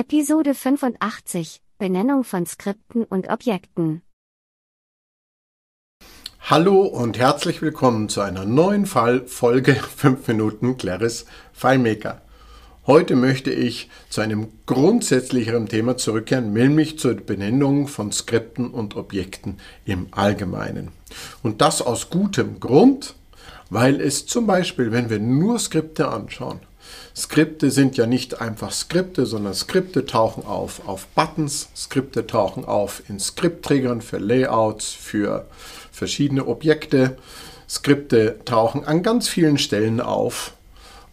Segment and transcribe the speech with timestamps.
[0.00, 4.02] Episode 85 Benennung von Skripten und Objekten.
[6.38, 12.22] Hallo und herzlich willkommen zu einer neuen Fall Folge 5 Minuten Claris FileMaker.
[12.86, 19.58] Heute möchte ich zu einem grundsätzlicheren Thema zurückkehren, nämlich zur Benennung von Skripten und Objekten
[19.84, 20.92] im Allgemeinen.
[21.42, 23.16] Und das aus gutem Grund,
[23.68, 26.60] weil es zum Beispiel, wenn wir nur Skripte anschauen,
[27.16, 33.02] Skripte sind ja nicht einfach Skripte, sondern Skripte tauchen auf auf Buttons, Skripte tauchen auf
[33.08, 35.46] in Skriptträgern für Layouts, für
[35.90, 37.16] verschiedene Objekte.
[37.68, 40.54] Skripte tauchen an ganz vielen Stellen auf.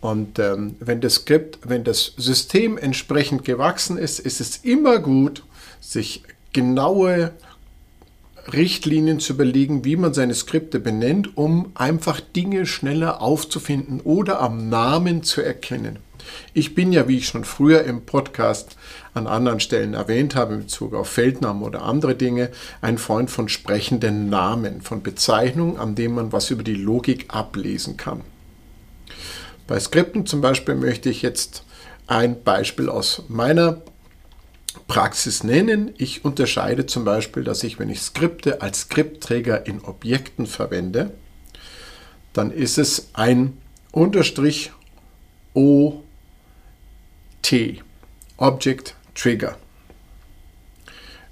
[0.00, 5.44] Und ähm, wenn das Skript, wenn das System entsprechend gewachsen ist, ist es immer gut,
[5.80, 7.30] sich genaue
[8.50, 14.68] Richtlinien zu überlegen, wie man seine Skripte benennt, um einfach Dinge schneller aufzufinden oder am
[14.68, 15.98] Namen zu erkennen.
[16.54, 18.76] Ich bin ja, wie ich schon früher im Podcast
[19.14, 23.48] an anderen Stellen erwähnt habe, in Bezug auf Feldnamen oder andere Dinge, ein Freund von
[23.48, 28.20] sprechenden Namen, von Bezeichnungen, an denen man was über die Logik ablesen kann.
[29.66, 31.64] Bei Skripten zum Beispiel möchte ich jetzt
[32.06, 33.82] ein Beispiel aus meiner
[34.88, 35.92] Praxis nennen.
[35.96, 41.12] Ich unterscheide zum Beispiel, dass ich, wenn ich Skripte als Skriptträger in Objekten verwende,
[42.32, 43.58] dann ist es ein
[43.92, 44.72] Unterstrich
[45.54, 46.02] OT,
[48.38, 49.56] Object Trigger.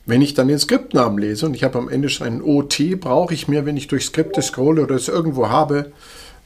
[0.06, 3.32] Wenn ich dann den Skriptnamen lese und ich habe am Ende schon einen OT, brauche
[3.32, 5.92] ich mir, wenn ich durch Skripte scrolle oder es irgendwo habe,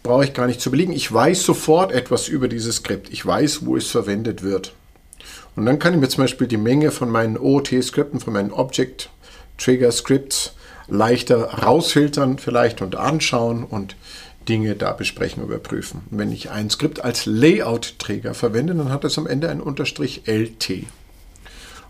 [0.03, 0.93] brauche ich gar nicht zu belegen.
[0.93, 3.09] Ich weiß sofort etwas über dieses Skript.
[3.11, 4.75] Ich weiß, wo es verwendet wird.
[5.57, 10.55] Und dann kann ich mir zum Beispiel die Menge von meinen OOT-Skripten, von meinen Object-Trigger-Scripts
[10.89, 13.97] leichter rausfiltern vielleicht und anschauen und
[14.49, 16.03] Dinge da besprechen, überprüfen.
[16.11, 20.23] Und wenn ich ein Skript als Layout-Träger verwende, dann hat es am Ende ein Unterstrich
[20.27, 20.85] LT.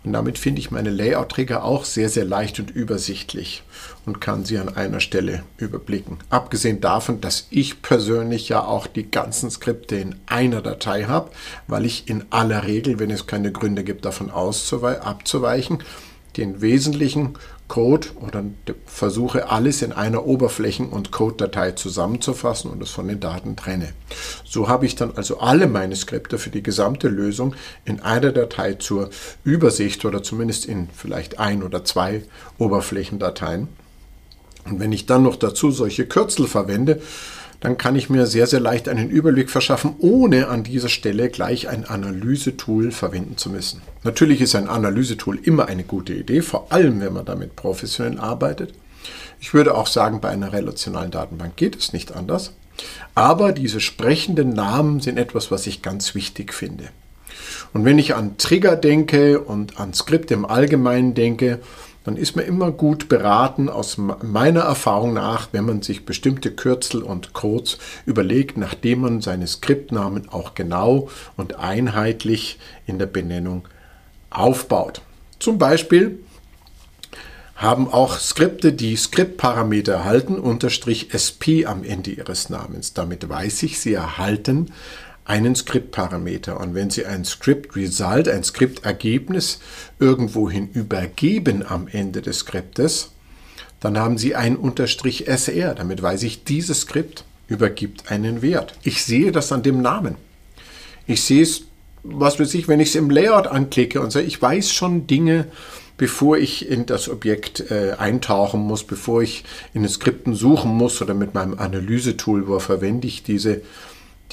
[0.04, 3.62] Und damit finde ich meine Layout-Träger auch sehr, sehr leicht und übersichtlich
[4.04, 6.18] und kann sie an einer Stelle überblicken.
[6.28, 11.30] Abgesehen davon, dass ich persönlich ja auch die ganzen Skripte in einer Datei habe,
[11.68, 15.78] weil ich in aller Regel, wenn es keine Gründe gibt, davon abzuweichen,
[16.36, 17.36] den wesentlichen
[17.68, 18.44] Code oder
[18.84, 23.92] versuche alles in einer Oberflächen- und Code-Datei zusammenzufassen und es von den Daten trenne.
[24.44, 28.74] So habe ich dann also alle meine Skripte für die gesamte Lösung in einer Datei
[28.74, 29.10] zur
[29.44, 32.22] Übersicht oder zumindest in vielleicht ein oder zwei
[32.58, 33.68] Oberflächendateien.
[34.66, 37.00] Und wenn ich dann noch dazu solche Kürzel verwende,
[37.64, 41.66] dann kann ich mir sehr, sehr leicht einen Überblick verschaffen, ohne an dieser Stelle gleich
[41.66, 43.80] ein Analysetool verwenden zu müssen.
[44.02, 48.74] Natürlich ist ein Analysetool immer eine gute Idee, vor allem wenn man damit professionell arbeitet.
[49.40, 52.52] Ich würde auch sagen, bei einer relationalen Datenbank geht es nicht anders.
[53.14, 56.90] Aber diese sprechenden Namen sind etwas, was ich ganz wichtig finde.
[57.72, 61.60] Und wenn ich an Trigger denke und an Skripte im Allgemeinen denke,
[62.04, 67.02] dann ist man immer gut beraten, aus meiner Erfahrung nach, wenn man sich bestimmte Kürzel
[67.02, 73.66] und Codes überlegt, nachdem man seine Skriptnamen auch genau und einheitlich in der Benennung
[74.30, 75.00] aufbaut.
[75.38, 76.18] Zum Beispiel
[77.56, 82.92] haben auch Skripte, die Skriptparameter erhalten, unterstrich SP am Ende ihres Namens.
[82.92, 84.72] Damit weiß ich, sie erhalten
[85.24, 86.60] einen Skriptparameter.
[86.60, 89.60] Und wenn Sie ein Script Result, ein Skriptergebnis
[89.98, 93.10] irgendwohin übergeben am Ende des Skriptes,
[93.80, 95.74] dann haben Sie ein Unterstrich SR.
[95.74, 98.74] Damit weiß ich, dieses Skript übergibt einen Wert.
[98.82, 100.16] Ich sehe das an dem Namen.
[101.06, 101.62] Ich sehe es,
[102.02, 105.46] was weiß ich, wenn ich es im Layout anklicke und sage, ich weiß schon Dinge,
[105.96, 111.00] bevor ich in das Objekt äh, eintauchen muss, bevor ich in den Skripten suchen muss
[111.00, 113.62] oder mit meinem Analysetool, wo verwende ich diese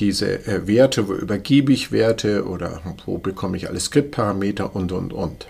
[0.01, 5.13] diese äh, Werte, wo übergebe ich Werte oder wo bekomme ich alle Skriptparameter und, und,
[5.13, 5.47] und.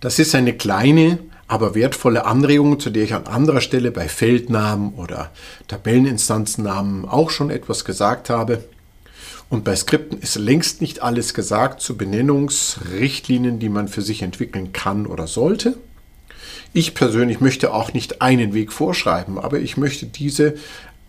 [0.00, 4.94] Das ist eine kleine, aber wertvolle Anregung, zu der ich an anderer Stelle bei Feldnamen
[4.94, 5.30] oder
[5.68, 8.64] Tabelleninstanzennamen auch schon etwas gesagt habe.
[9.50, 14.72] Und bei Skripten ist längst nicht alles gesagt zu Benennungsrichtlinien, die man für sich entwickeln
[14.72, 15.76] kann oder sollte.
[16.72, 20.54] Ich persönlich möchte auch nicht einen Weg vorschreiben, aber ich möchte diese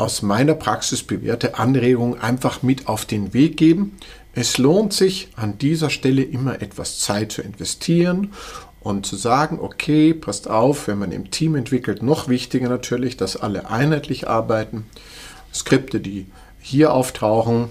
[0.01, 3.97] aus meiner Praxis bewährte Anregung einfach mit auf den Weg geben.
[4.33, 8.33] Es lohnt sich an dieser Stelle immer etwas Zeit zu investieren
[8.79, 13.37] und zu sagen, okay, passt auf, wenn man im Team entwickelt, noch wichtiger natürlich, dass
[13.37, 14.85] alle einheitlich arbeiten.
[15.53, 16.25] Skripte, die
[16.59, 17.69] hier auftauchen,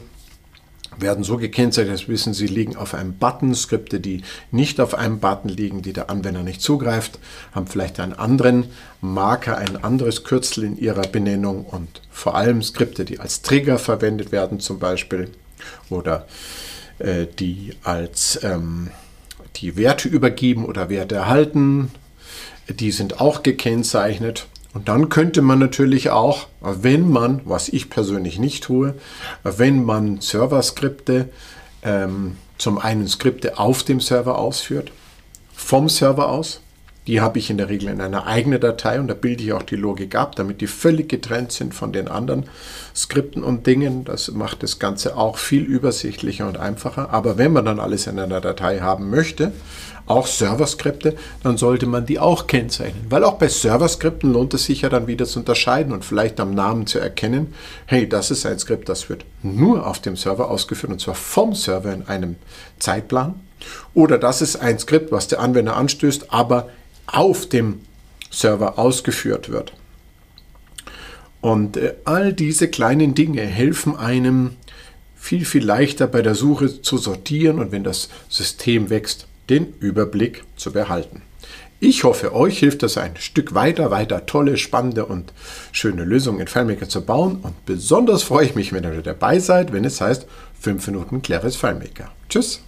[1.00, 3.54] werden so gekennzeichnet, dass wissen, sie liegen auf einem Button.
[3.54, 7.18] Skripte, die nicht auf einem Button liegen, die der Anwender nicht zugreift,
[7.52, 8.66] haben vielleicht einen anderen
[9.00, 14.32] Marker, ein anderes Kürzel in ihrer Benennung und vor allem Skripte, die als Trigger verwendet
[14.32, 15.30] werden zum Beispiel
[15.88, 16.26] oder
[16.98, 18.90] äh, die als ähm,
[19.56, 21.90] die Werte übergeben oder Werte erhalten.
[22.68, 24.46] Die sind auch gekennzeichnet.
[24.72, 28.94] Und dann könnte man natürlich auch, wenn man, was ich persönlich nicht tue,
[29.42, 31.28] wenn man Server-Skripte,
[31.82, 34.92] ähm, zum einen Skripte auf dem Server ausführt,
[35.54, 36.60] vom Server aus,
[37.06, 39.62] die habe ich in der Regel in einer eigenen Datei und da bilde ich auch
[39.62, 42.44] die Logik ab, damit die völlig getrennt sind von den anderen
[42.94, 44.04] Skripten und Dingen.
[44.04, 47.10] Das macht das Ganze auch viel übersichtlicher und einfacher.
[47.10, 49.52] Aber wenn man dann alles in einer Datei haben möchte,
[50.06, 53.06] auch Serverskripte, dann sollte man die auch kennzeichnen.
[53.08, 56.54] Weil auch bei Serverskripten lohnt es sich ja dann wieder zu unterscheiden und vielleicht am
[56.54, 57.54] Namen zu erkennen,
[57.86, 61.54] hey, das ist ein Skript, das wird nur auf dem Server ausgeführt und zwar vom
[61.54, 62.36] Server in einem
[62.78, 63.34] Zeitplan.
[63.94, 66.68] Oder das ist ein Skript, was der Anwender anstößt, aber
[67.06, 67.80] auf dem
[68.30, 69.72] Server ausgeführt wird.
[71.40, 74.56] Und äh, all diese kleinen Dinge helfen einem
[75.16, 80.44] viel, viel leichter bei der Suche zu sortieren und wenn das System wächst, den Überblick
[80.56, 81.22] zu behalten.
[81.82, 85.32] Ich hoffe, euch hilft es ein Stück weiter, weiter tolle, spannende und
[85.72, 87.38] schöne Lösungen in FileMaker zu bauen.
[87.42, 90.26] Und besonders freue ich mich, wenn ihr dabei seid, wenn es heißt
[90.60, 92.10] 5 Minuten cleveres FileMaker.
[92.28, 92.60] Tschüss!